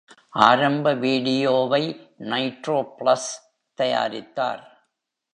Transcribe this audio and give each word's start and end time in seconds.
ஆரம்ப 0.39 0.93
வீடியோவை 0.93 1.81
நைட்ரோப்ளஸ் 2.23 3.29
தயாரித்தார். 3.77 4.63